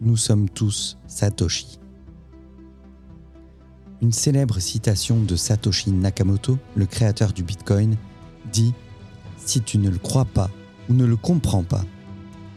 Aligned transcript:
nous 0.00 0.16
sommes 0.16 0.48
tous 0.48 0.98
Satoshi. 1.06 1.78
Une 4.02 4.12
célèbre 4.12 4.60
citation 4.60 5.22
de 5.22 5.36
Satoshi 5.36 5.90
Nakamoto, 5.90 6.58
le 6.74 6.86
créateur 6.86 7.32
du 7.32 7.42
Bitcoin, 7.42 7.96
dit⁇ 8.52 8.70
Si 9.38 9.62
tu 9.62 9.78
ne 9.78 9.88
le 9.88 9.98
crois 9.98 10.26
pas 10.26 10.50
ou 10.88 10.94
ne 10.94 11.06
le 11.06 11.16
comprends 11.16 11.62
pas, 11.62 11.84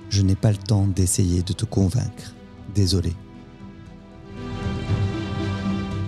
je 0.09 0.21
n'ai 0.21 0.35
pas 0.35 0.51
le 0.51 0.57
temps 0.57 0.87
d'essayer 0.87 1.41
de 1.41 1.53
te 1.53 1.65
convaincre. 1.65 2.35
Désolé. 2.75 3.13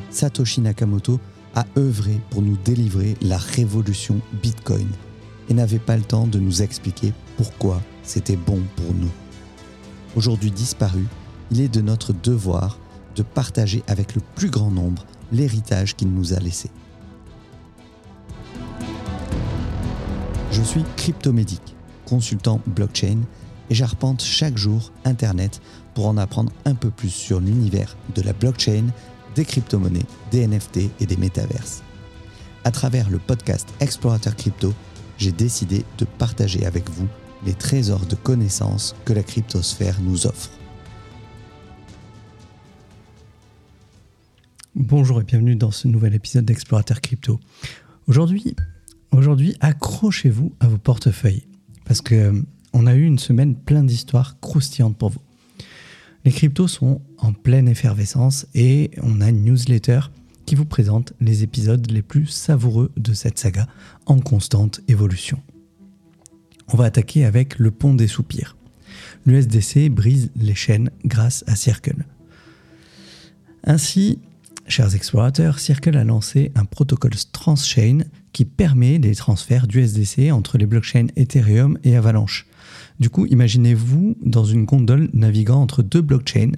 Satoshi 0.09 0.59
Nakamoto 0.59 1.19
a 1.55 1.65
œuvré 1.77 2.19
pour 2.29 2.41
nous 2.41 2.57
délivrer 2.57 3.15
la 3.21 3.37
révolution 3.37 4.19
Bitcoin 4.41 4.87
et 5.49 5.53
n'avait 5.53 5.79
pas 5.79 5.95
le 5.95 6.03
temps 6.03 6.27
de 6.27 6.39
nous 6.39 6.61
expliquer 6.61 7.13
pourquoi 7.37 7.81
c'était 8.03 8.35
bon 8.35 8.61
pour 8.75 8.93
nous. 8.93 9.11
Aujourd'hui 10.15 10.51
disparu, 10.51 11.05
il 11.51 11.61
est 11.61 11.69
de 11.69 11.81
notre 11.81 12.13
devoir 12.13 12.79
de 13.15 13.23
partager 13.23 13.83
avec 13.87 14.15
le 14.15 14.21
plus 14.35 14.49
grand 14.49 14.71
nombre 14.71 15.05
l'héritage 15.31 15.95
qu'il 15.95 16.09
nous 16.09 16.33
a 16.33 16.39
laissé. 16.39 16.69
Je 20.51 20.61
suis 20.61 20.83
cryptomédic, 20.97 21.75
consultant 22.05 22.61
blockchain, 22.65 23.19
et 23.69 23.75
j'arpente 23.75 24.21
chaque 24.21 24.57
jour 24.57 24.91
Internet 25.05 25.61
pour 25.93 26.07
en 26.07 26.17
apprendre 26.17 26.51
un 26.65 26.75
peu 26.75 26.89
plus 26.89 27.09
sur 27.09 27.39
l'univers 27.39 27.95
de 28.15 28.21
la 28.21 28.33
blockchain, 28.33 28.87
des 29.35 29.45
crypto-monnaies, 29.45 30.05
des 30.29 30.45
NFT 30.45 30.89
et 30.99 31.05
des 31.05 31.15
métaverses. 31.15 31.83
À 32.65 32.71
travers 32.71 33.09
le 33.09 33.17
podcast 33.17 33.67
Explorateur 33.79 34.35
Crypto, 34.35 34.73
j'ai 35.17 35.31
décidé 35.31 35.85
de 35.97 36.05
partager 36.05 36.65
avec 36.65 36.89
vous 36.89 37.07
les 37.45 37.53
trésors 37.53 38.05
de 38.05 38.15
connaissances 38.15 38.95
que 39.05 39.13
la 39.13 39.23
cryptosphère 39.23 39.99
nous 40.01 40.27
offre. 40.27 40.49
Bonjour 44.91 45.21
et 45.21 45.23
bienvenue 45.23 45.55
dans 45.55 45.71
ce 45.71 45.87
nouvel 45.87 46.13
épisode 46.15 46.43
d'Explorateur 46.43 46.99
Crypto. 46.99 47.39
Aujourd'hui, 48.07 48.57
aujourd'hui 49.11 49.55
accrochez-vous 49.61 50.53
à 50.59 50.67
vos 50.67 50.77
portefeuilles 50.77 51.47
parce 51.85 52.01
que 52.01 52.13
euh, 52.13 52.41
on 52.73 52.85
a 52.85 52.93
eu 52.93 53.05
une 53.05 53.17
semaine 53.17 53.55
pleine 53.55 53.85
d'histoires 53.85 54.37
croustillantes 54.41 54.97
pour 54.97 55.11
vous. 55.11 55.21
Les 56.25 56.31
cryptos 56.33 56.67
sont 56.67 57.01
en 57.19 57.31
pleine 57.31 57.69
effervescence 57.69 58.47
et 58.53 58.91
on 59.01 59.21
a 59.21 59.29
une 59.29 59.45
newsletter 59.45 60.01
qui 60.45 60.55
vous 60.55 60.65
présente 60.65 61.13
les 61.21 61.43
épisodes 61.43 61.89
les 61.89 62.01
plus 62.01 62.25
savoureux 62.25 62.91
de 62.97 63.13
cette 63.13 63.39
saga 63.39 63.67
en 64.07 64.19
constante 64.19 64.81
évolution. 64.89 65.41
On 66.67 66.75
va 66.75 66.83
attaquer 66.83 67.23
avec 67.23 67.59
le 67.59 67.71
pont 67.71 67.93
des 67.93 68.07
soupirs. 68.07 68.57
L'USDC 69.25 69.87
brise 69.89 70.31
les 70.35 70.53
chaînes 70.53 70.91
grâce 71.05 71.45
à 71.47 71.55
Circle. 71.55 72.03
Ainsi, 73.63 74.19
chers 74.71 74.95
explorateurs, 74.95 75.59
Circle 75.59 75.97
a 75.97 76.03
lancé 76.03 76.51
un 76.55 76.65
protocole 76.65 77.11
transchain 77.33 77.99
qui 78.31 78.45
permet 78.45 78.99
des 78.99 79.15
transferts 79.15 79.67
d'USDC 79.67 80.31
entre 80.31 80.57
les 80.57 80.65
blockchains 80.65 81.07
Ethereum 81.17 81.77
et 81.83 81.97
Avalanche. 81.97 82.47
Du 82.99 83.09
coup, 83.09 83.25
imaginez-vous 83.25 84.15
dans 84.21 84.45
une 84.45 84.65
gondole 84.65 85.09
naviguant 85.13 85.61
entre 85.61 85.83
deux 85.83 86.01
blockchains 86.01 86.53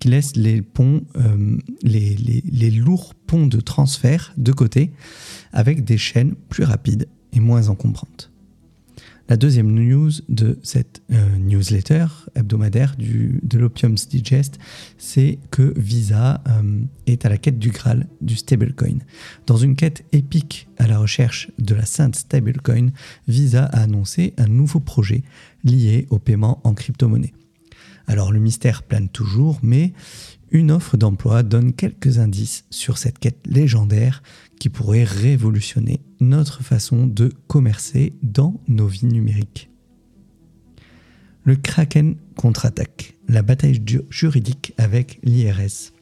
qui 0.00 0.08
laissent 0.08 0.36
les 0.36 0.62
euh, 0.80 1.56
les, 1.82 2.70
lourds 2.70 3.14
ponts 3.14 3.46
de 3.46 3.60
transfert 3.60 4.32
de 4.36 4.52
côté 4.52 4.92
avec 5.52 5.84
des 5.84 5.98
chaînes 5.98 6.34
plus 6.48 6.64
rapides 6.64 7.08
et 7.32 7.40
moins 7.40 7.68
encombrantes. 7.68 8.33
La 9.26 9.38
deuxième 9.38 9.72
news 9.72 10.10
de 10.28 10.58
cette 10.62 11.02
euh, 11.10 11.38
newsletter 11.38 12.06
hebdomadaire 12.34 12.94
de 12.98 13.58
l'Opium's 13.58 14.06
Digest, 14.06 14.58
c'est 14.98 15.38
que 15.50 15.72
Visa 15.78 16.42
euh, 16.46 16.82
est 17.06 17.24
à 17.24 17.30
la 17.30 17.38
quête 17.38 17.58
du 17.58 17.70
Graal 17.70 18.06
du 18.20 18.36
stablecoin. 18.36 18.98
Dans 19.46 19.56
une 19.56 19.76
quête 19.76 20.04
épique 20.12 20.68
à 20.76 20.86
la 20.86 20.98
recherche 20.98 21.50
de 21.58 21.74
la 21.74 21.86
sainte 21.86 22.16
stablecoin, 22.16 22.90
Visa 23.26 23.64
a 23.64 23.80
annoncé 23.80 24.34
un 24.36 24.46
nouveau 24.46 24.80
projet 24.80 25.22
lié 25.64 26.06
au 26.10 26.18
paiement 26.18 26.60
en 26.62 26.74
crypto-monnaie. 26.74 27.32
Alors 28.06 28.30
le 28.30 28.40
mystère 28.40 28.82
plane 28.82 29.08
toujours, 29.08 29.58
mais 29.62 29.94
une 30.54 30.70
offre 30.70 30.96
d'emploi 30.96 31.42
donne 31.42 31.72
quelques 31.72 32.20
indices 32.20 32.64
sur 32.70 32.96
cette 32.96 33.18
quête 33.18 33.44
légendaire 33.44 34.22
qui 34.60 34.68
pourrait 34.68 35.04
révolutionner 35.04 36.00
notre 36.20 36.62
façon 36.62 37.08
de 37.08 37.32
commercer 37.48 38.14
dans 38.22 38.62
nos 38.68 38.86
vies 38.86 39.06
numériques. 39.06 39.68
Le 41.42 41.56
Kraken 41.56 42.14
contre-attaque, 42.36 43.16
la 43.28 43.42
bataille 43.42 43.84
juridique 44.08 44.72
avec 44.78 45.18
l'IRS. 45.24 45.92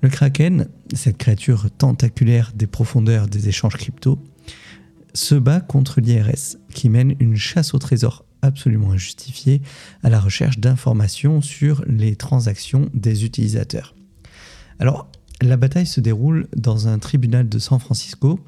Le 0.00 0.08
Kraken, 0.08 0.68
cette 0.94 1.18
créature 1.18 1.68
tentaculaire 1.76 2.52
des 2.54 2.68
profondeurs 2.68 3.26
des 3.26 3.48
échanges 3.48 3.76
crypto, 3.76 4.22
se 5.12 5.34
bat 5.34 5.60
contre 5.60 6.00
l'IRS 6.00 6.56
qui 6.72 6.88
mène 6.88 7.16
une 7.18 7.36
chasse 7.36 7.74
au 7.74 7.78
trésor 7.78 8.24
absolument 8.42 8.92
injustifiée 8.92 9.62
à 10.02 10.10
la 10.10 10.20
recherche 10.20 10.58
d'informations 10.58 11.40
sur 11.40 11.84
les 11.86 12.16
transactions 12.16 12.90
des 12.92 13.24
utilisateurs. 13.24 13.94
Alors, 14.78 15.10
la 15.40 15.56
bataille 15.56 15.86
se 15.86 16.00
déroule 16.00 16.48
dans 16.56 16.88
un 16.88 16.98
tribunal 16.98 17.48
de 17.48 17.58
San 17.58 17.78
Francisco 17.80 18.38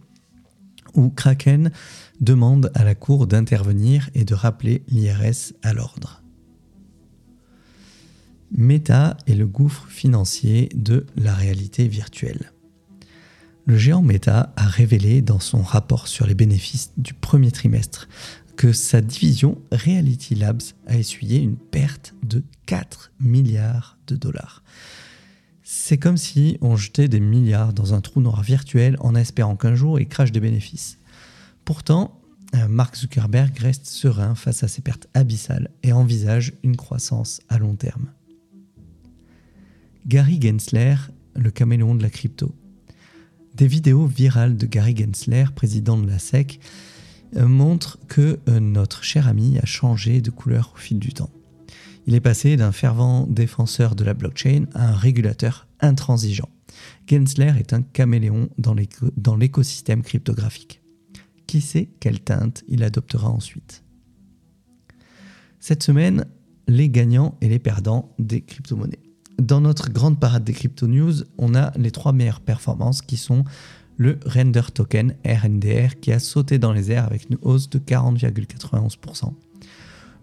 où 0.94 1.10
Kraken 1.10 1.70
demande 2.20 2.70
à 2.74 2.84
la 2.84 2.94
Cour 2.94 3.26
d'intervenir 3.26 4.10
et 4.14 4.24
de 4.24 4.34
rappeler 4.34 4.84
l'IRS 4.88 5.52
à 5.62 5.72
l'ordre. 5.72 6.22
Meta 8.52 9.16
est 9.26 9.34
le 9.34 9.48
gouffre 9.48 9.88
financier 9.88 10.68
de 10.74 11.06
la 11.16 11.34
réalité 11.34 11.88
virtuelle. 11.88 12.52
Le 13.66 13.76
géant 13.76 14.02
Meta 14.02 14.52
a 14.56 14.66
révélé 14.66 15.22
dans 15.22 15.40
son 15.40 15.62
rapport 15.62 16.06
sur 16.06 16.26
les 16.26 16.34
bénéfices 16.34 16.92
du 16.96 17.14
premier 17.14 17.50
trimestre 17.50 18.08
que 18.56 18.72
sa 18.72 19.00
division 19.00 19.60
Reality 19.72 20.34
Labs 20.34 20.62
a 20.86 20.96
essuyé 20.96 21.40
une 21.40 21.56
perte 21.56 22.14
de 22.22 22.42
4 22.66 23.12
milliards 23.20 23.98
de 24.06 24.16
dollars. 24.16 24.62
C'est 25.62 25.98
comme 25.98 26.16
si 26.16 26.58
on 26.60 26.76
jetait 26.76 27.08
des 27.08 27.20
milliards 27.20 27.72
dans 27.72 27.94
un 27.94 28.00
trou 28.00 28.20
noir 28.20 28.42
virtuel 28.42 28.96
en 29.00 29.14
espérant 29.14 29.56
qu'un 29.56 29.74
jour 29.74 29.98
il 29.98 30.06
crache 30.06 30.32
des 30.32 30.40
bénéfices. 30.40 30.98
Pourtant, 31.64 32.20
euh, 32.54 32.68
Mark 32.68 32.96
Zuckerberg 32.96 33.58
reste 33.58 33.86
serein 33.86 34.34
face 34.34 34.62
à 34.62 34.68
ces 34.68 34.82
pertes 34.82 35.08
abyssales 35.14 35.70
et 35.82 35.92
envisage 35.92 36.52
une 36.62 36.76
croissance 36.76 37.40
à 37.48 37.58
long 37.58 37.74
terme. 37.74 38.12
Gary 40.06 40.38
Gensler, 40.40 40.96
le 41.34 41.50
caméléon 41.50 41.94
de 41.94 42.02
la 42.02 42.10
crypto. 42.10 42.54
Des 43.54 43.66
vidéos 43.66 44.06
virales 44.06 44.56
de 44.56 44.66
Gary 44.66 44.94
Gensler, 44.94 45.46
président 45.54 45.96
de 45.96 46.06
la 46.06 46.18
SEC, 46.18 46.60
euh, 47.36 47.46
montrent 47.46 47.98
que 48.08 48.38
euh, 48.48 48.60
notre 48.60 49.02
cher 49.02 49.28
ami 49.28 49.58
a 49.58 49.66
changé 49.66 50.20
de 50.20 50.30
couleur 50.30 50.72
au 50.74 50.78
fil 50.78 50.98
du 50.98 51.12
temps. 51.12 51.30
Il 52.06 52.14
est 52.14 52.20
passé 52.20 52.56
d'un 52.56 52.72
fervent 52.72 53.26
défenseur 53.26 53.94
de 53.94 54.04
la 54.04 54.14
blockchain 54.14 54.66
à 54.74 54.88
un 54.88 54.94
régulateur 54.94 55.66
intransigeant. 55.80 56.48
Gensler 57.08 57.52
est 57.58 57.72
un 57.72 57.82
caméléon 57.82 58.48
dans 58.58 59.36
l'écosystème 59.36 60.02
cryptographique. 60.02 60.82
Qui 61.46 61.60
sait 61.60 61.88
quelle 62.00 62.20
teinte 62.20 62.64
il 62.68 62.82
adoptera 62.82 63.28
ensuite? 63.28 63.84
Cette 65.60 65.82
semaine, 65.82 66.26
les 66.68 66.90
gagnants 66.90 67.36
et 67.40 67.48
les 67.48 67.58
perdants 67.58 68.14
des 68.18 68.42
crypto-monnaies. 68.42 69.00
Dans 69.40 69.60
notre 69.60 69.90
grande 69.90 70.20
parade 70.20 70.44
des 70.44 70.52
crypto-news, 70.52 71.24
on 71.38 71.54
a 71.54 71.72
les 71.76 71.90
trois 71.90 72.12
meilleures 72.12 72.40
performances 72.40 73.02
qui 73.02 73.16
sont 73.16 73.44
le 73.96 74.18
Render 74.26 74.62
Token 74.72 75.14
RNDR 75.24 76.00
qui 76.00 76.12
a 76.12 76.18
sauté 76.18 76.58
dans 76.58 76.72
les 76.72 76.90
airs 76.90 77.04
avec 77.04 77.28
une 77.30 77.38
hausse 77.42 77.70
de 77.70 77.78
40,91% 77.78 79.32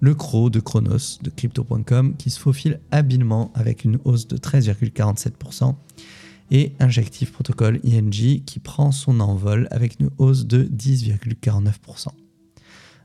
le 0.01 0.15
CRO 0.15 0.49
de 0.49 0.59
Chronos 0.59 1.19
de 1.21 1.29
Crypto.com 1.29 2.15
qui 2.17 2.31
se 2.31 2.39
faufile 2.39 2.81
habilement 2.89 3.51
avec 3.53 3.85
une 3.85 3.99
hausse 4.03 4.27
de 4.27 4.35
13,47% 4.35 5.75
et 6.49 6.73
Injective 6.79 7.31
Protocol 7.31 7.79
ING 7.85 8.43
qui 8.43 8.59
prend 8.59 8.91
son 8.91 9.19
envol 9.21 9.67
avec 9.71 9.99
une 9.99 10.09
hausse 10.17 10.45
de 10.45 10.63
10,49%. 10.63 12.07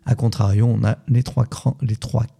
A 0.06 0.14
contrario, 0.14 0.66
on 0.66 0.84
a 0.84 0.98
les 1.08 1.22
trois, 1.22 1.46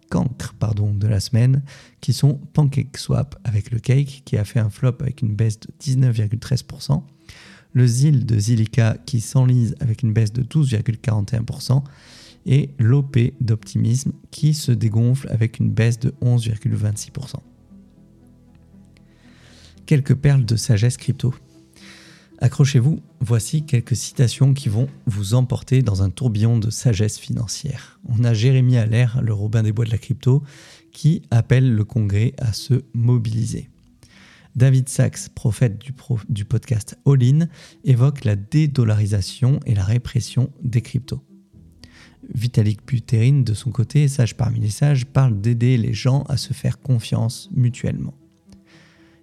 cancres 0.09 0.55
de 0.95 1.07
la 1.07 1.19
semaine 1.19 1.63
qui 2.01 2.13
sont 2.13 2.39
PancakeSwap 2.53 3.35
avec 3.43 3.71
le 3.71 3.79
Cake 3.79 4.23
qui 4.25 4.37
a 4.37 4.43
fait 4.45 4.59
un 4.59 4.69
flop 4.69 4.95
avec 5.01 5.21
une 5.21 5.35
baisse 5.35 5.59
de 5.59 5.67
19,13%, 5.81 7.03
le 7.73 7.85
ZIL 7.85 8.25
de 8.25 8.39
Zilliqa 8.39 8.97
qui 9.05 9.21
s'enlise 9.21 9.75
avec 9.79 10.03
une 10.03 10.13
baisse 10.13 10.33
de 10.33 10.43
12,41%, 10.43 11.83
et 12.47 12.69
l'OP 12.79 13.17
d'optimisme 13.41 14.13
qui 14.31 14.53
se 14.53 14.71
dégonfle 14.71 15.27
avec 15.29 15.59
une 15.59 15.69
baisse 15.69 15.99
de 15.99 16.13
11,26%. 16.23 17.35
Quelques 19.85 20.15
perles 20.15 20.45
de 20.45 20.55
sagesse 20.55 20.97
crypto. 20.97 21.33
Accrochez-vous, 22.39 23.01
voici 23.19 23.63
quelques 23.63 23.95
citations 23.95 24.53
qui 24.53 24.69
vont 24.69 24.87
vous 25.07 25.33
emporter 25.33 25.81
dans 25.81 26.03
un 26.03 26.09
tourbillon 26.09 26.59
de 26.59 26.69
sagesse 26.69 27.17
financière. 27.17 27.99
On 28.07 28.23
a 28.23 28.33
Jérémy 28.33 28.77
Allaire, 28.77 29.21
le 29.21 29.33
Robin 29.33 29.63
des 29.63 29.71
Bois 29.71 29.85
de 29.85 29.91
la 29.91 29.97
crypto, 29.97 30.43
qui 30.91 31.23
appelle 31.31 31.73
le 31.73 31.83
Congrès 31.83 32.33
à 32.37 32.53
se 32.53 32.83
mobiliser. 32.93 33.69
David 34.57 34.89
Sachs, 34.89 35.29
prophète 35.35 35.79
du, 36.29 36.43
podcast 36.43 36.97
All 37.05 37.23
In, 37.23 37.47
évoque 37.83 38.23
la 38.23 38.35
dédollarisation 38.35 39.59
et 39.67 39.75
la 39.75 39.83
répression 39.83 40.51
des 40.63 40.81
cryptos. 40.81 41.23
Vitalik 42.33 42.83
Buterin, 42.83 43.41
de 43.41 43.53
son 43.53 43.69
côté, 43.69 44.07
sage 44.07 44.35
parmi 44.35 44.59
les 44.59 44.71
sages, 44.71 45.05
parle 45.05 45.39
d'aider 45.39 45.77
les 45.77 45.93
gens 45.93 46.23
à 46.23 46.37
se 46.37 46.53
faire 46.53 46.81
confiance 46.81 47.51
mutuellement. 47.53 48.15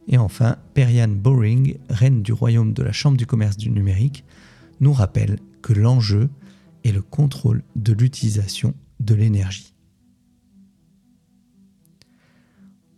Et 0.06 0.18
enfin, 0.18 0.56
Periane 0.72 1.16
Boring, 1.16 1.78
reine 1.88 2.22
du 2.22 2.32
royaume 2.32 2.72
de 2.72 2.84
la 2.84 2.92
Chambre 2.92 3.16
du 3.16 3.26
commerce 3.26 3.56
du 3.56 3.70
numérique, 3.70 4.24
nous 4.78 4.92
rappelle 4.92 5.40
que 5.62 5.72
l'enjeu 5.72 6.30
est 6.84 6.92
le 6.92 7.02
contrôle 7.02 7.64
de 7.74 7.92
l'utilisation 7.92 8.72
de 9.00 9.16
l'énergie. 9.16 9.74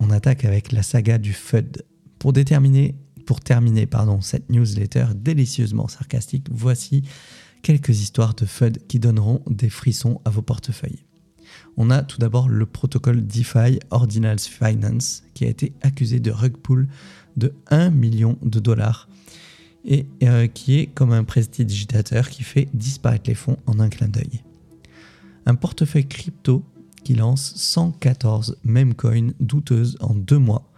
On 0.00 0.11
attaque 0.11 0.44
avec 0.44 0.73
la 0.73 0.82
saga 0.82 1.17
du 1.17 1.32
FUD. 1.32 1.82
Pour, 2.19 2.33
déterminer, 2.33 2.95
pour 3.27 3.41
terminer 3.41 3.87
pardon, 3.87 4.21
cette 4.21 4.51
newsletter 4.51 5.07
délicieusement 5.15 5.89
sarcastique, 5.89 6.47
voici 6.51 7.03
quelques 7.63 8.01
histoires 8.01 8.35
de 8.35 8.47
FUD 8.47 8.87
qui 8.87 8.99
donneront 8.99 9.43
des 9.49 9.71
frissons 9.71 10.21
à 10.25 10.31
vos 10.31 10.43
portefeuilles. 10.43 11.05
On 11.77 11.91
a 11.91 12.03
tout 12.03 12.19
d'abord 12.19 12.49
le 12.49 12.67
protocole 12.67 13.27
DeFi 13.27 13.79
Ordinals 13.91 14.41
Finance 14.41 15.25
qui 15.35 15.45
a 15.45 15.49
été 15.49 15.73
accusé 15.83 16.21
de 16.21 16.31
rug 16.31 16.57
pull 16.57 16.89
de 17.37 17.53
1 17.71 17.91
million 17.91 18.39
de 18.43 18.61
dollars 18.61 19.09
et 19.85 20.07
euh, 20.25 20.47
qui 20.49 20.79
est 20.79 20.87
comme 20.87 21.13
un 21.13 21.25
prestidigitateur 21.25 22.29
qui 22.29 22.43
fait 22.43 22.69
disparaître 22.75 23.29
les 23.29 23.35
fonds 23.35 23.59
en 23.67 23.79
un 23.79 23.89
clin 23.89 24.09
d'œil. 24.09 24.43
Un 25.47 25.55
portefeuille 25.55 26.09
crypto 26.09 26.65
qui 27.05 27.15
lance 27.15 27.53
114 27.57 28.59
meme 28.65 28.95
coins 28.95 29.31
douteuses 29.39 29.97
en 30.01 30.15
deux 30.15 30.39
mois 30.39 30.69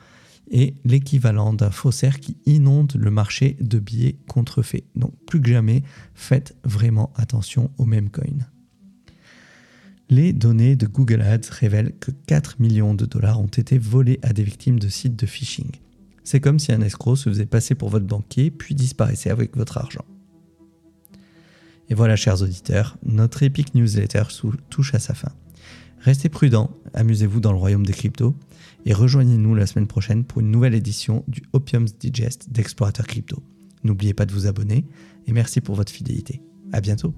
et 0.50 0.74
l'équivalent 0.84 1.52
d'un 1.52 1.70
faussaire 1.70 2.20
qui 2.20 2.36
inonde 2.46 2.94
le 2.96 3.10
marché 3.10 3.56
de 3.60 3.78
billets 3.78 4.18
contrefaits. 4.28 4.84
Donc 4.94 5.12
plus 5.26 5.40
que 5.40 5.48
jamais, 5.48 5.82
faites 6.14 6.56
vraiment 6.64 7.12
attention 7.16 7.70
aux 7.78 7.84
meme 7.84 8.10
coins. 8.10 8.46
Les 10.10 10.32
données 10.32 10.74
de 10.74 10.86
Google 10.86 11.20
Ads 11.20 11.50
révèlent 11.50 11.92
que 12.00 12.10
4 12.10 12.60
millions 12.60 12.94
de 12.94 13.04
dollars 13.04 13.40
ont 13.40 13.46
été 13.46 13.76
volés 13.76 14.18
à 14.22 14.32
des 14.32 14.42
victimes 14.42 14.78
de 14.78 14.88
sites 14.88 15.16
de 15.16 15.26
phishing. 15.26 15.70
C'est 16.24 16.40
comme 16.40 16.58
si 16.58 16.72
un 16.72 16.80
escroc 16.80 17.16
se 17.16 17.28
faisait 17.28 17.46
passer 17.46 17.74
pour 17.74 17.90
votre 17.90 18.06
banquier 18.06 18.50
puis 18.50 18.74
disparaissait 18.74 19.30
avec 19.30 19.56
votre 19.56 19.76
argent. 19.76 20.04
Et 21.90 21.94
voilà, 21.94 22.16
chers 22.16 22.42
auditeurs, 22.42 22.98
notre 23.02 23.42
épique 23.42 23.74
newsletter 23.74 24.24
touche 24.68 24.94
à 24.94 24.98
sa 24.98 25.14
fin. 25.14 25.32
Restez 26.00 26.28
prudents, 26.28 26.70
amusez-vous 26.94 27.40
dans 27.40 27.52
le 27.52 27.58
royaume 27.58 27.84
des 27.84 27.92
cryptos 27.92 28.34
et 28.86 28.92
rejoignez-nous 28.92 29.54
la 29.54 29.66
semaine 29.66 29.86
prochaine 29.86 30.24
pour 30.24 30.40
une 30.40 30.50
nouvelle 30.50 30.74
édition 30.74 31.24
du 31.28 31.42
Opium's 31.52 31.98
Digest 31.98 32.50
d'Explorateur 32.50 33.06
Crypto. 33.06 33.42
N'oubliez 33.84 34.14
pas 34.14 34.26
de 34.26 34.32
vous 34.32 34.46
abonner 34.46 34.84
et 35.26 35.32
merci 35.32 35.60
pour 35.60 35.74
votre 35.74 35.92
fidélité. 35.92 36.40
À 36.72 36.80
bientôt. 36.80 37.14